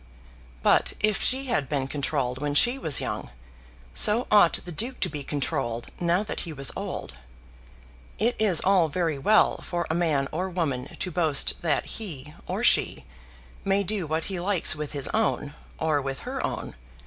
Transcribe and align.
But 0.63 0.93
if 0.99 1.21
she 1.21 1.45
had 1.45 1.69
been 1.69 1.87
controlled 1.87 2.39
when 2.39 2.55
she 2.55 2.79
was 2.79 2.99
young, 3.01 3.29
so 3.93 4.25
ought 4.31 4.53
the 4.65 4.71
Duke 4.71 4.99
to 5.01 5.09
be 5.09 5.23
controlled 5.23 5.89
now 5.99 6.23
that 6.23 6.39
he 6.39 6.51
was 6.53 6.71
old. 6.75 7.13
It 8.17 8.35
is 8.39 8.61
all 8.61 8.87
very 8.87 9.19
well 9.19 9.61
for 9.61 9.85
a 9.91 9.93
man 9.93 10.27
or 10.31 10.49
woman 10.49 10.95
to 10.97 11.11
boast 11.11 11.61
that 11.61 11.85
he, 11.85 12.33
or 12.47 12.63
she, 12.63 13.05
may 13.63 13.83
do 13.83 14.07
what 14.07 14.23
he 14.23 14.39
likes 14.39 14.75
with 14.75 14.93
his 14.93 15.07
own, 15.09 15.53
or 15.77 16.01
with 16.01 16.21
her 16.21 16.43
own. 16.43 16.73